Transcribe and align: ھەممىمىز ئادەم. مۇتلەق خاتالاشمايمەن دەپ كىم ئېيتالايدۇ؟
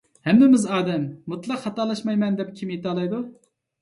ھەممىمىز 0.27 0.63
ئادەم. 0.77 1.03
مۇتلەق 1.33 1.61
خاتالاشمايمەن 1.67 2.41
دەپ 2.41 2.53
كىم 2.61 2.73
ئېيتالايدۇ؟ 2.77 3.21